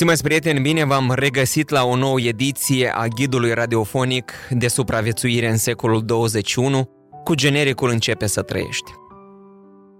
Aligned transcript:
Stimați 0.00 0.22
prieteni, 0.22 0.60
bine 0.60 0.84
v-am 0.84 1.12
regăsit 1.14 1.68
la 1.68 1.84
o 1.84 1.96
nouă 1.96 2.20
ediție 2.20 2.92
a 2.94 3.06
ghidului 3.06 3.54
radiofonic 3.54 4.32
de 4.50 4.68
supraviețuire 4.68 5.48
în 5.48 5.56
secolul 5.56 6.04
21, 6.04 6.88
cu 7.24 7.34
genericul 7.34 7.90
Începe 7.90 8.26
să 8.26 8.42
trăiești. 8.42 8.90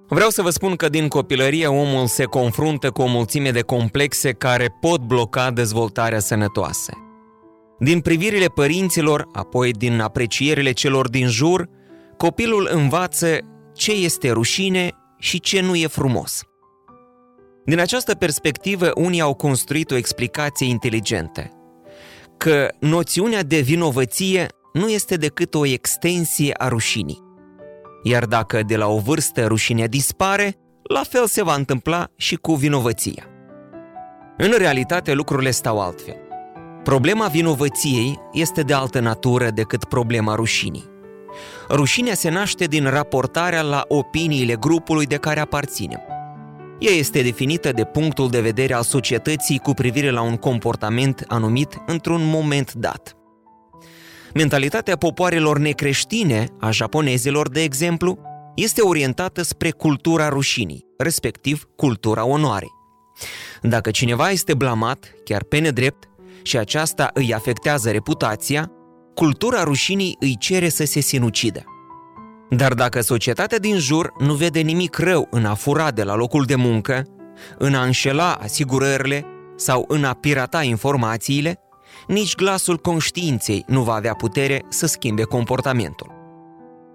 Vreau 0.08 0.30
să 0.30 0.42
vă 0.42 0.50
spun 0.50 0.76
că 0.76 0.88
din 0.88 1.08
copilărie 1.08 1.66
omul 1.66 2.06
se 2.06 2.24
confruntă 2.24 2.90
cu 2.90 3.02
o 3.02 3.06
mulțime 3.06 3.50
de 3.50 3.60
complexe 3.60 4.32
care 4.32 4.76
pot 4.80 5.00
bloca 5.00 5.50
dezvoltarea 5.50 6.20
sănătoasă. 6.20 6.92
Din 7.78 8.00
privirile 8.00 8.46
părinților, 8.46 9.26
apoi 9.32 9.72
din 9.72 10.00
aprecierile 10.00 10.72
celor 10.72 11.08
din 11.08 11.26
jur, 11.26 11.68
copilul 12.16 12.68
învață 12.72 13.38
ce 13.74 13.92
este 13.92 14.30
rușine 14.30 14.90
și 15.18 15.40
ce 15.40 15.60
nu 15.60 15.74
e 15.74 15.86
frumos– 15.86 16.42
din 17.70 17.78
această 17.78 18.14
perspectivă, 18.14 18.90
unii 18.94 19.20
au 19.20 19.34
construit 19.34 19.90
o 19.90 19.96
explicație 19.96 20.66
inteligentă, 20.66 21.50
că 22.36 22.68
noțiunea 22.80 23.42
de 23.42 23.60
vinovăție 23.60 24.46
nu 24.72 24.88
este 24.88 25.16
decât 25.16 25.54
o 25.54 25.66
extensie 25.66 26.54
a 26.58 26.68
rușinii. 26.68 27.22
Iar 28.02 28.24
dacă 28.24 28.62
de 28.62 28.76
la 28.76 28.86
o 28.86 28.98
vârstă 28.98 29.46
rușinea 29.46 29.86
dispare, 29.86 30.54
la 30.82 31.02
fel 31.02 31.26
se 31.26 31.42
va 31.42 31.54
întâmpla 31.54 32.08
și 32.16 32.36
cu 32.36 32.54
vinovăția. 32.54 33.26
În 34.36 34.54
realitate, 34.58 35.12
lucrurile 35.12 35.50
stau 35.50 35.80
altfel. 35.80 36.16
Problema 36.82 37.26
vinovăției 37.26 38.18
este 38.32 38.62
de 38.62 38.72
altă 38.72 39.00
natură 39.00 39.50
decât 39.50 39.84
problema 39.84 40.34
rușinii. 40.34 40.90
Rușinea 41.68 42.14
se 42.14 42.30
naște 42.30 42.64
din 42.64 42.84
raportarea 42.88 43.62
la 43.62 43.84
opiniile 43.88 44.56
grupului 44.56 45.06
de 45.06 45.16
care 45.16 45.40
aparținem. 45.40 46.09
Ea 46.80 46.92
este 46.92 47.22
definită 47.22 47.72
de 47.72 47.84
punctul 47.84 48.30
de 48.30 48.40
vedere 48.40 48.74
al 48.74 48.82
societății 48.82 49.58
cu 49.58 49.72
privire 49.72 50.10
la 50.10 50.20
un 50.22 50.36
comportament 50.36 51.24
anumit 51.28 51.82
într-un 51.86 52.24
moment 52.24 52.72
dat. 52.72 53.16
Mentalitatea 54.34 54.96
popoarelor 54.96 55.58
necreștine, 55.58 56.48
a 56.60 56.70
japonezilor 56.70 57.48
de 57.48 57.62
exemplu, 57.62 58.18
este 58.54 58.80
orientată 58.80 59.42
spre 59.42 59.70
cultura 59.70 60.28
rușinii, 60.28 60.86
respectiv 60.98 61.68
cultura 61.76 62.24
onoarei. 62.24 62.70
Dacă 63.62 63.90
cineva 63.90 64.30
este 64.30 64.54
blamat, 64.54 65.12
chiar 65.24 65.44
pe 65.44 65.58
nedrept, 65.58 66.08
și 66.42 66.58
aceasta 66.58 67.10
îi 67.14 67.34
afectează 67.34 67.90
reputația, 67.90 68.70
cultura 69.14 69.62
rușinii 69.62 70.16
îi 70.20 70.36
cere 70.38 70.68
să 70.68 70.84
se 70.84 71.00
sinucidă. 71.00 71.64
Dar 72.50 72.74
dacă 72.74 73.00
societatea 73.00 73.58
din 73.58 73.78
jur 73.78 74.12
nu 74.18 74.34
vede 74.34 74.60
nimic 74.60 74.96
rău 74.98 75.26
în 75.30 75.44
a 75.44 75.54
fura 75.54 75.90
de 75.90 76.02
la 76.02 76.14
locul 76.14 76.44
de 76.44 76.54
muncă, 76.54 77.02
în 77.58 77.74
a 77.74 77.82
înșela 77.82 78.32
asigurările 78.32 79.24
sau 79.56 79.84
în 79.88 80.04
a 80.04 80.12
pirata 80.12 80.62
informațiile, 80.62 81.58
nici 82.06 82.34
glasul 82.34 82.76
conștiinței 82.76 83.64
nu 83.66 83.82
va 83.82 83.94
avea 83.94 84.14
putere 84.14 84.62
să 84.68 84.86
schimbe 84.86 85.22
comportamentul. 85.22 86.12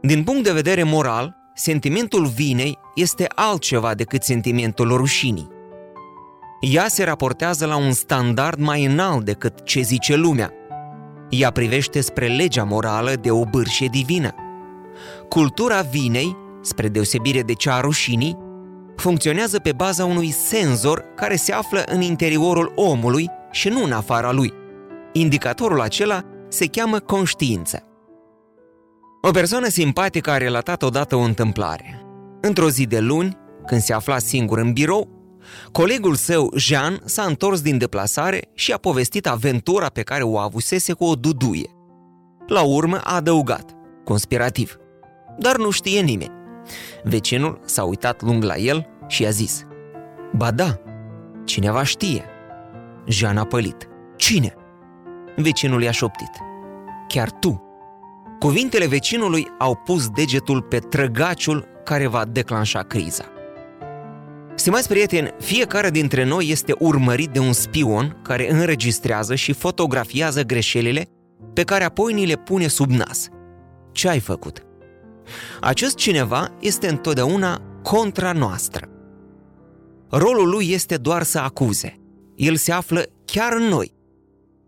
Din 0.01 0.23
punct 0.23 0.43
de 0.43 0.51
vedere 0.51 0.83
moral, 0.83 1.35
sentimentul 1.53 2.25
vinei 2.25 2.77
este 2.95 3.25
altceva 3.35 3.93
decât 3.93 4.23
sentimentul 4.23 4.95
rușinii. 4.95 5.49
Ea 6.59 6.87
se 6.87 7.03
raportează 7.03 7.65
la 7.65 7.75
un 7.75 7.91
standard 7.91 8.59
mai 8.59 8.85
înalt 8.85 9.25
decât 9.25 9.63
ce 9.63 9.81
zice 9.81 10.15
lumea. 10.15 10.53
Ea 11.29 11.51
privește 11.51 12.01
spre 12.01 12.27
legea 12.27 12.63
morală 12.63 13.13
de 13.13 13.31
o 13.31 13.43
bârșie 13.45 13.87
divină. 13.87 14.35
Cultura 15.29 15.81
vinei, 15.81 16.37
spre 16.61 16.87
deosebire 16.87 17.41
de 17.41 17.53
cea 17.53 17.75
a 17.75 17.79
rușinii, 17.79 18.37
funcționează 18.95 19.59
pe 19.59 19.71
baza 19.71 20.05
unui 20.05 20.31
senzor 20.31 21.03
care 21.15 21.35
se 21.35 21.53
află 21.53 21.83
în 21.85 22.01
interiorul 22.01 22.71
omului 22.75 23.29
și 23.51 23.69
nu 23.69 23.83
în 23.83 23.91
afara 23.91 24.31
lui. 24.31 24.53
Indicatorul 25.13 25.81
acela 25.81 26.21
se 26.49 26.65
cheamă 26.65 26.99
conștiință. 26.99 27.83
O 29.21 29.31
persoană 29.31 29.67
simpatică 29.67 30.31
a 30.31 30.37
relatat 30.37 30.83
odată 30.83 31.15
o 31.15 31.19
întâmplare. 31.19 32.05
Într-o 32.41 32.69
zi 32.69 32.85
de 32.85 32.99
luni, 32.99 33.37
când 33.65 33.81
se 33.81 33.93
afla 33.93 34.17
singur 34.17 34.57
în 34.57 34.73
birou, 34.73 35.09
colegul 35.71 36.15
său, 36.15 36.51
Jean, 36.55 37.01
s-a 37.05 37.23
întors 37.23 37.61
din 37.61 37.77
deplasare 37.77 38.49
și 38.53 38.71
a 38.71 38.77
povestit 38.77 39.27
aventura 39.27 39.87
pe 39.87 40.01
care 40.01 40.23
o 40.23 40.37
avusese 40.37 40.93
cu 40.93 41.03
o 41.03 41.15
duduie. 41.15 41.69
La 42.47 42.61
urmă 42.61 42.99
a 43.03 43.15
adăugat, 43.15 43.71
conspirativ 44.03 44.77
dar 45.37 45.57
nu 45.57 45.69
știe 45.69 46.01
nimeni. 46.01 46.31
Vecinul 47.03 47.59
s-a 47.65 47.83
uitat 47.83 48.21
lung 48.21 48.43
la 48.43 48.57
el 48.57 48.87
și 49.07 49.25
a 49.25 49.29
zis, 49.29 49.65
Ba 50.33 50.51
da, 50.51 50.79
cineva 51.45 51.83
știe. 51.83 52.23
Jean 53.07 53.37
a 53.37 53.45
pălit. 53.45 53.89
Cine? 54.15 54.53
Vecinul 55.35 55.81
i-a 55.83 55.91
șoptit. 55.91 56.31
Chiar 57.07 57.31
tu. 57.31 57.63
Cuvintele 58.39 58.87
vecinului 58.87 59.47
au 59.57 59.75
pus 59.75 60.09
degetul 60.09 60.61
pe 60.61 60.79
trăgaciul 60.79 61.67
care 61.83 62.07
va 62.07 62.25
declanșa 62.25 62.81
criza. 62.81 63.25
Stimați 64.55 64.87
prieteni, 64.87 65.33
fiecare 65.39 65.89
dintre 65.89 66.23
noi 66.23 66.49
este 66.49 66.75
urmărit 66.79 67.29
de 67.29 67.39
un 67.39 67.53
spion 67.53 68.19
care 68.21 68.51
înregistrează 68.51 69.35
și 69.35 69.53
fotografiază 69.53 70.43
greșelile 70.43 71.07
pe 71.53 71.63
care 71.63 71.83
apoi 71.83 72.13
ni 72.13 72.25
le 72.25 72.35
pune 72.35 72.67
sub 72.67 72.89
nas. 72.89 73.27
Ce 73.91 74.09
ai 74.09 74.19
făcut? 74.19 74.65
Acest 75.61 75.95
cineva 75.95 76.51
este 76.59 76.87
întotdeauna 76.87 77.61
contra 77.83 78.31
noastră. 78.31 78.89
Rolul 80.09 80.49
lui 80.49 80.71
este 80.71 80.97
doar 80.97 81.23
să 81.23 81.39
acuze. 81.39 81.99
El 82.35 82.55
se 82.55 82.71
află 82.71 83.05
chiar 83.25 83.53
în 83.53 83.63
noi. 83.63 83.93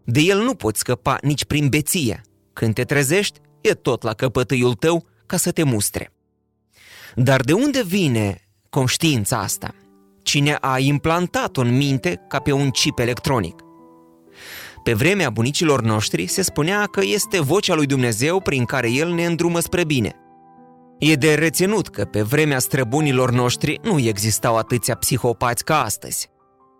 De 0.04 0.20
el 0.20 0.42
nu 0.42 0.54
poți 0.54 0.80
scăpa 0.80 1.18
nici 1.22 1.46
prin 1.46 1.68
beție. 1.68 2.22
Când 2.54 2.74
te 2.74 2.84
trezești, 2.84 3.40
e 3.62 3.74
tot 3.74 4.04
la 4.04 4.14
căpătâiul 4.14 4.74
tău 4.74 5.06
ca 5.26 5.38
să 5.38 5.52
te 5.52 5.64
mustre. 5.64 6.12
Dar 7.16 7.42
de 7.42 7.54
unde 7.54 7.84
vine 7.84 8.42
conștiința 8.70 9.38
asta? 9.38 9.76
Cine 10.22 10.58
a 10.62 10.80
implantat-o 10.80 11.62
în 11.62 11.78
minte 11.78 12.26
ca 12.28 12.40
pe 12.40 12.52
un 12.52 12.70
chip 12.70 13.00
electronic? 13.00 13.62
Pe 14.84 14.94
vremea 14.94 15.30
bunicilor 15.30 15.82
noștri 15.82 16.28
se 16.28 16.42
spunea 16.42 16.86
că 16.86 17.02
este 17.04 17.42
vocea 17.42 17.74
lui 17.74 17.86
Dumnezeu 17.86 18.40
prin 18.42 18.66
care 18.66 18.92
El 18.92 19.12
ne 19.12 19.26
îndrumă 19.26 19.60
spre 19.60 19.84
bine– 19.84 20.16
E 21.00 21.16
de 21.16 21.34
reținut 21.34 21.88
că 21.88 22.06
pe 22.06 22.22
vremea 22.22 22.60
străbunilor 22.60 23.32
noștri 23.32 23.80
nu 23.84 24.00
existau 24.00 24.58
atâția 24.58 24.96
psihopați 24.96 25.64
ca 25.64 25.84
astăzi. 25.84 26.30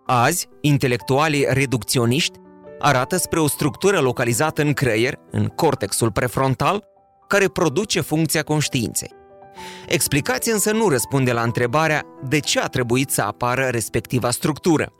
Azi, 0.06 0.48
intelectualii 0.60 1.46
reducționiști 1.48 2.38
arată 2.78 3.16
spre 3.16 3.40
o 3.40 3.46
structură 3.46 4.00
localizată 4.00 4.62
în 4.62 4.72
creier, 4.72 5.18
în 5.30 5.46
cortexul 5.46 6.12
prefrontal, 6.12 6.84
care 7.28 7.48
produce 7.48 8.00
funcția 8.00 8.42
conștiinței. 8.42 9.12
Explicația 9.86 10.52
însă 10.52 10.72
nu 10.72 10.88
răspunde 10.88 11.32
la 11.32 11.42
întrebarea 11.42 12.02
de 12.28 12.38
ce 12.38 12.60
a 12.60 12.66
trebuit 12.66 13.10
să 13.10 13.22
apară 13.22 13.64
respectiva 13.64 14.30
structură. 14.30 14.92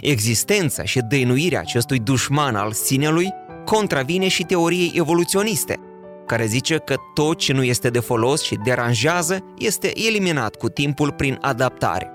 Existența 0.00 0.84
și 0.84 1.00
dăinuirea 1.08 1.60
acestui 1.60 1.98
dușman 1.98 2.56
al 2.56 2.72
sinelui 2.72 3.34
contravine 3.64 4.28
și 4.28 4.42
teoriei 4.42 4.92
evoluționiste– 4.94 5.80
care 6.26 6.46
zice 6.46 6.76
că 6.76 6.94
tot 7.14 7.38
ce 7.38 7.52
nu 7.52 7.62
este 7.62 7.90
de 7.90 8.00
folos 8.00 8.42
și 8.42 8.58
deranjează 8.64 9.38
este 9.58 10.06
eliminat 10.06 10.56
cu 10.56 10.68
timpul 10.68 11.12
prin 11.12 11.38
adaptare. 11.40 12.10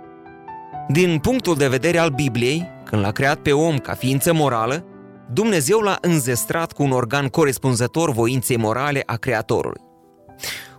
Din 0.88 1.20
punctul 1.20 1.56
de 1.56 1.68
vedere 1.68 1.98
al 1.98 2.10
Bibliei, 2.10 2.68
când 2.86 3.02
l-a 3.02 3.12
creat 3.12 3.40
pe 3.40 3.52
om 3.52 3.78
ca 3.78 3.94
ființă 3.94 4.34
morală, 4.34 4.86
Dumnezeu 5.34 5.80
l-a 5.80 5.98
înzestrat 6.02 6.72
cu 6.72 6.84
un 6.84 6.92
organ 6.92 7.28
corespunzător 7.28 8.12
voinței 8.12 8.58
morale 8.58 9.04
a 9.06 9.16
Creatorului. 9.16 9.82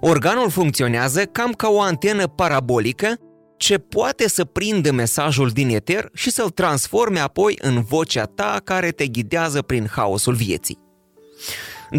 Organul 0.00 0.50
funcționează 0.50 1.24
cam 1.24 1.52
ca 1.52 1.68
o 1.68 1.80
antenă 1.80 2.26
parabolică 2.26 3.14
ce 3.56 3.78
poate 3.78 4.28
să 4.28 4.44
prindă 4.44 4.92
mesajul 4.92 5.48
din 5.48 5.68
eter 5.68 6.08
și 6.14 6.30
să-l 6.30 6.50
transforme 6.50 7.18
apoi 7.18 7.58
în 7.60 7.82
vocea 7.82 8.24
ta 8.24 8.60
care 8.64 8.90
te 8.90 9.06
ghidează 9.06 9.62
prin 9.62 9.88
haosul 9.90 10.34
vieții. 10.34 10.78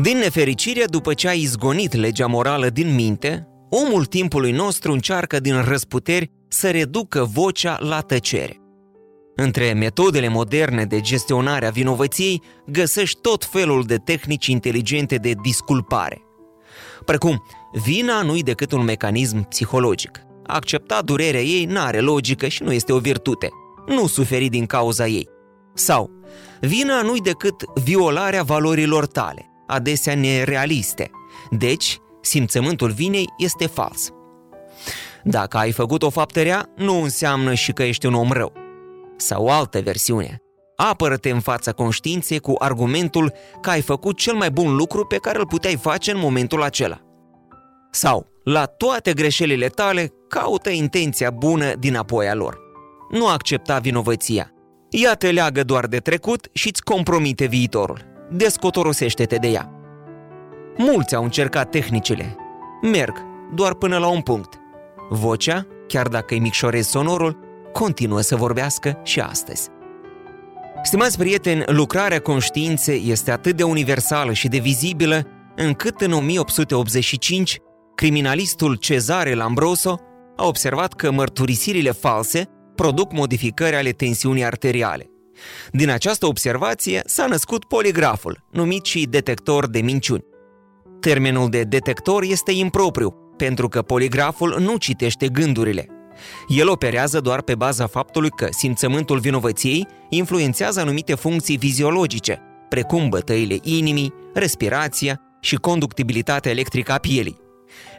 Din 0.01 0.17
nefericire, 0.17 0.85
după 0.85 1.13
ce 1.13 1.27
a 1.27 1.31
izgonit 1.31 1.93
legea 1.93 2.27
morală 2.27 2.69
din 2.69 2.95
minte, 2.95 3.47
omul 3.69 4.05
timpului 4.05 4.51
nostru 4.51 4.91
încearcă 4.91 5.39
din 5.39 5.61
răsputeri 5.61 6.31
să 6.47 6.71
reducă 6.71 7.23
vocea 7.23 7.77
la 7.79 7.99
tăcere. 7.99 8.57
Între 9.35 9.73
metodele 9.73 10.27
moderne 10.27 10.85
de 10.85 11.01
gestionare 11.01 11.65
a 11.65 11.69
vinovăției 11.71 12.41
găsești 12.65 13.19
tot 13.21 13.45
felul 13.45 13.83
de 13.83 13.95
tehnici 13.97 14.47
inteligente 14.47 15.15
de 15.15 15.33
disculpare. 15.41 16.21
Precum, 17.05 17.43
vina 17.83 18.21
nu-i 18.21 18.43
decât 18.43 18.71
un 18.71 18.83
mecanism 18.83 19.47
psihologic. 19.47 20.21
Accepta 20.43 21.01
durerea 21.01 21.41
ei 21.41 21.65
n-are 21.65 21.99
logică 21.99 22.47
și 22.47 22.63
nu 22.63 22.71
este 22.71 22.93
o 22.93 22.97
virtute. 22.99 23.49
Nu 23.87 24.07
suferi 24.07 24.47
din 24.47 24.65
cauza 24.65 25.07
ei. 25.07 25.29
Sau, 25.73 26.09
vina 26.61 27.01
nu-i 27.01 27.21
decât 27.21 27.55
violarea 27.83 28.43
valorilor 28.43 29.05
tale, 29.05 29.52
adesea 29.73 30.15
nerealiste. 30.15 31.11
Deci, 31.49 31.99
simțământul 32.21 32.91
vinei 32.91 33.29
este 33.37 33.67
fals. 33.67 34.09
Dacă 35.23 35.57
ai 35.57 35.71
făcut 35.71 36.03
o 36.03 36.09
faptă 36.09 36.41
rea, 36.41 36.69
nu 36.75 37.01
înseamnă 37.01 37.53
și 37.53 37.71
că 37.71 37.83
ești 37.83 38.05
un 38.05 38.13
om 38.13 38.31
rău. 38.31 38.53
Sau 39.15 39.45
o 39.45 39.51
altă 39.51 39.81
versiune. 39.81 40.37
Apără-te 40.75 41.29
în 41.29 41.39
fața 41.39 41.71
conștiinței 41.71 42.39
cu 42.39 42.55
argumentul 42.57 43.33
că 43.61 43.69
ai 43.69 43.81
făcut 43.81 44.17
cel 44.17 44.35
mai 44.35 44.51
bun 44.51 44.75
lucru 44.75 45.05
pe 45.05 45.17
care 45.17 45.39
îl 45.39 45.47
puteai 45.47 45.75
face 45.75 46.11
în 46.11 46.19
momentul 46.19 46.63
acela. 46.63 46.99
Sau, 47.91 48.27
la 48.43 48.65
toate 48.65 49.13
greșelile 49.13 49.67
tale, 49.67 50.11
caută 50.27 50.69
intenția 50.69 51.31
bună 51.31 51.73
din 51.73 51.95
a 51.95 52.33
lor. 52.33 52.59
Nu 53.09 53.27
accepta 53.27 53.79
vinovăția. 53.79 54.51
Ea 54.89 55.13
te 55.13 55.31
leagă 55.31 55.63
doar 55.63 55.87
de 55.87 55.97
trecut 55.97 56.47
și 56.53 56.67
îți 56.67 56.83
compromite 56.83 57.45
viitorul. 57.45 58.12
Descotorosește-te 58.35 59.35
de 59.35 59.47
ea. 59.47 59.69
Mulți 60.77 61.15
au 61.15 61.23
încercat 61.23 61.69
tehnicile. 61.69 62.35
Merg, 62.81 63.13
doar 63.55 63.73
până 63.73 63.97
la 63.97 64.07
un 64.07 64.21
punct. 64.21 64.59
Vocea, 65.09 65.67
chiar 65.87 66.07
dacă 66.07 66.33
îi 66.33 66.39
micșorezi 66.39 66.89
sonorul, 66.89 67.37
continuă 67.71 68.21
să 68.21 68.35
vorbească 68.35 68.99
și 69.03 69.19
astăzi. 69.19 69.69
Stimați 70.83 71.17
prieteni, 71.17 71.63
lucrarea 71.67 72.19
conștiinței 72.19 73.03
este 73.07 73.31
atât 73.31 73.55
de 73.55 73.63
universală 73.63 74.33
și 74.33 74.47
de 74.47 74.57
vizibilă, 74.57 75.27
încât 75.55 76.01
în 76.01 76.11
1885, 76.11 77.59
criminalistul 77.95 78.75
Cezare 78.75 79.33
Lambroso 79.33 79.99
a 80.35 80.45
observat 80.47 80.93
că 80.93 81.11
mărturisirile 81.11 81.91
false 81.91 82.45
produc 82.75 83.11
modificări 83.11 83.75
ale 83.75 83.91
tensiunii 83.91 84.45
arteriale. 84.45 85.12
Din 85.71 85.89
această 85.89 86.25
observație 86.25 87.01
s-a 87.05 87.25
născut 87.25 87.65
poligraful, 87.65 88.43
numit 88.51 88.85
și 88.85 89.07
detector 89.09 89.67
de 89.67 89.79
minciuni. 89.79 90.23
Termenul 90.99 91.49
de 91.49 91.61
detector 91.61 92.23
este 92.23 92.51
impropriu, 92.51 93.15
pentru 93.37 93.67
că 93.67 93.81
poligraful 93.81 94.55
nu 94.59 94.77
citește 94.77 95.27
gândurile. 95.27 95.87
El 96.47 96.69
operează 96.69 97.19
doar 97.19 97.41
pe 97.41 97.55
baza 97.55 97.87
faptului 97.87 98.29
că 98.29 98.47
simțământul 98.51 99.19
vinovăției 99.19 99.87
influențează 100.09 100.79
anumite 100.79 101.15
funcții 101.15 101.57
fiziologice, 101.57 102.41
precum 102.69 103.09
bătăile 103.09 103.57
inimii, 103.61 104.13
respirația 104.33 105.21
și 105.41 105.55
conductibilitatea 105.55 106.51
electrică 106.51 106.91
a 106.91 106.97
pielii. 106.97 107.41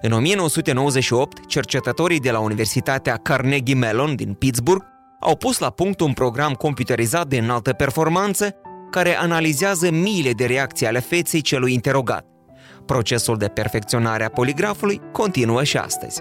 În 0.02 0.12
1998, 0.12 1.46
cercetătorii 1.46 2.20
de 2.20 2.30
la 2.30 2.38
Universitatea 2.38 3.16
Carnegie 3.16 3.74
Mellon 3.74 4.16
din 4.16 4.32
Pittsburgh 4.32 4.84
au 5.26 5.36
pus 5.36 5.58
la 5.58 5.70
punct 5.70 6.00
un 6.00 6.12
program 6.12 6.52
computerizat 6.52 7.26
de 7.26 7.38
înaltă 7.38 7.72
performanță 7.72 8.54
care 8.90 9.16
analizează 9.16 9.90
miile 9.90 10.30
de 10.30 10.46
reacții 10.46 10.86
ale 10.86 10.98
feței 10.98 11.40
celui 11.40 11.72
interogat. 11.72 12.26
Procesul 12.86 13.36
de 13.36 13.46
perfecționare 13.46 14.24
a 14.24 14.28
poligrafului 14.28 15.00
continuă 15.12 15.64
și 15.64 15.76
astăzi. 15.76 16.20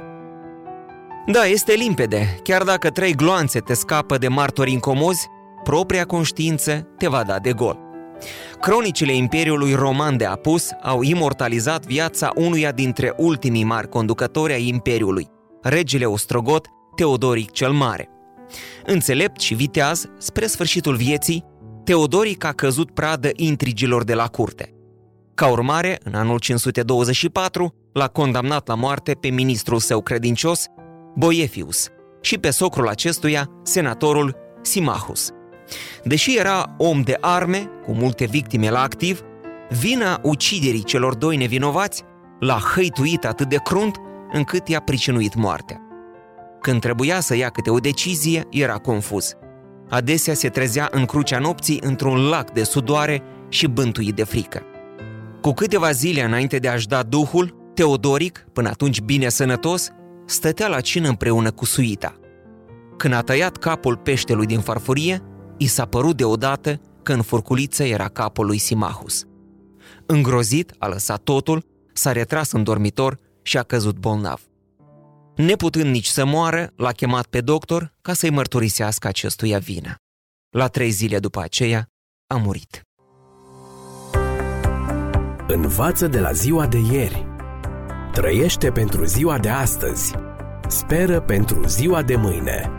Da, 1.25 1.45
este 1.45 1.73
limpede. 1.73 2.39
Chiar 2.43 2.63
dacă 2.63 2.89
trei 2.89 3.15
gloanțe 3.15 3.59
te 3.59 3.73
scapă 3.73 4.17
de 4.17 4.27
martori 4.27 4.71
incomozi, 4.71 5.27
propria 5.63 6.05
conștiință 6.05 6.87
te 6.97 7.07
va 7.07 7.23
da 7.23 7.39
de 7.39 7.53
gol. 7.53 7.79
Cronicile 8.59 9.15
Imperiului 9.15 9.73
Roman 9.73 10.17
de 10.17 10.25
Apus 10.25 10.69
au 10.81 11.01
imortalizat 11.01 11.85
viața 11.85 12.31
unuia 12.35 12.71
dintre 12.71 13.13
ultimii 13.17 13.63
mari 13.63 13.89
conducători 13.89 14.53
ai 14.53 14.67
Imperiului, 14.67 15.29
regele 15.61 16.05
Ostrogot 16.05 16.67
Teodoric 16.95 17.51
cel 17.51 17.71
Mare. 17.71 18.07
Înțelept 18.85 19.39
și 19.39 19.53
viteaz, 19.53 20.05
spre 20.17 20.47
sfârșitul 20.47 20.95
vieții, 20.95 21.45
Teodoric 21.83 22.43
a 22.43 22.51
căzut 22.51 22.91
pradă 22.91 23.29
intrigilor 23.35 24.03
de 24.03 24.13
la 24.13 24.27
curte. 24.27 24.73
Ca 25.33 25.47
urmare, 25.47 25.99
în 26.03 26.13
anul 26.13 26.39
524, 26.39 27.73
l-a 27.93 28.07
condamnat 28.07 28.67
la 28.67 28.75
moarte 28.75 29.13
pe 29.13 29.27
ministrul 29.27 29.79
său 29.79 30.01
credincios, 30.01 30.65
Boiefius, 31.15 31.87
și 32.21 32.37
pe 32.37 32.49
socrul 32.49 32.87
acestuia, 32.87 33.49
senatorul 33.63 34.35
Simahus. 34.61 35.29
Deși 36.03 36.37
era 36.37 36.75
om 36.77 37.01
de 37.01 37.17
arme, 37.21 37.69
cu 37.85 37.91
multe 37.91 38.25
victime 38.25 38.69
la 38.69 38.81
activ, 38.81 39.21
vina 39.69 40.19
uciderii 40.23 40.83
celor 40.83 41.15
doi 41.15 41.37
nevinovați 41.37 42.03
l-a 42.39 42.57
hăituit 42.75 43.25
atât 43.25 43.49
de 43.49 43.57
crunt 43.63 43.95
încât 44.31 44.67
i-a 44.67 44.79
pricinuit 44.79 45.35
moartea. 45.35 45.82
Când 46.63 46.81
trebuia 46.81 47.19
să 47.19 47.35
ia 47.35 47.49
câte 47.49 47.69
o 47.69 47.79
decizie, 47.79 48.47
era 48.49 48.77
confuz. 48.77 49.33
Adesea 49.89 50.33
se 50.33 50.49
trezea 50.49 50.87
în 50.91 51.05
crucea 51.05 51.39
nopții 51.39 51.79
într-un 51.81 52.29
lac 52.29 52.51
de 52.51 52.63
sudoare 52.63 53.21
și 53.49 53.67
bântuit 53.67 54.15
de 54.15 54.23
frică. 54.23 54.61
Cu 55.41 55.51
câteva 55.51 55.91
zile 55.91 56.23
înainte 56.23 56.57
de 56.57 56.67
a-și 56.67 56.87
da 56.87 57.03
duhul, 57.03 57.71
Teodoric, 57.73 58.45
până 58.53 58.69
atunci 58.69 59.01
bine 59.01 59.29
sănătos, 59.29 59.89
stătea 60.25 60.67
la 60.67 60.81
cină 60.81 61.07
împreună 61.07 61.51
cu 61.51 61.65
suita. 61.65 62.15
Când 62.97 63.13
a 63.13 63.21
tăiat 63.21 63.57
capul 63.57 63.97
peștelui 63.97 64.45
din 64.45 64.59
farfurie, 64.59 65.21
i 65.57 65.67
s-a 65.67 65.85
părut 65.85 66.17
deodată 66.17 66.79
că 67.03 67.13
în 67.13 67.21
furculiță 67.21 67.83
era 67.83 68.07
capul 68.07 68.45
lui 68.45 68.57
Simahus. 68.57 69.25
Îngrozit, 70.05 70.73
a 70.77 70.87
lăsat 70.87 71.23
totul, 71.23 71.65
s-a 71.93 72.11
retras 72.11 72.51
în 72.51 72.63
dormitor 72.63 73.19
și 73.41 73.57
a 73.57 73.63
căzut 73.63 73.97
bolnav. 73.97 74.41
Neputând 75.35 75.85
nici 75.85 76.07
să 76.07 76.25
moară, 76.25 76.71
l-a 76.75 76.91
chemat 76.91 77.25
pe 77.25 77.41
doctor 77.41 77.93
ca 78.01 78.13
să-i 78.13 78.29
mărturisească 78.29 79.07
acestuia 79.07 79.59
vina. 79.59 79.95
La 80.49 80.67
trei 80.67 80.89
zile 80.89 81.19
după 81.19 81.41
aceea, 81.41 81.87
a 82.27 82.35
murit. 82.35 82.81
Învață 85.47 86.07
de 86.07 86.19
la 86.19 86.31
ziua 86.31 86.67
de 86.67 86.77
ieri. 86.91 87.25
Trăiește 88.11 88.71
pentru 88.71 89.05
ziua 89.05 89.37
de 89.37 89.49
astăzi. 89.49 90.13
Speră 90.67 91.21
pentru 91.21 91.67
ziua 91.67 92.01
de 92.01 92.15
mâine. 92.15 92.71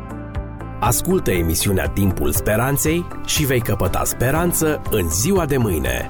Ascultă 0.80 1.30
emisiunea 1.30 1.88
Timpul 1.88 2.32
Speranței 2.32 3.06
și 3.26 3.44
vei 3.44 3.60
căpăta 3.60 4.04
speranță 4.04 4.82
în 4.90 5.10
ziua 5.10 5.46
de 5.46 5.56
mâine. 5.56 6.08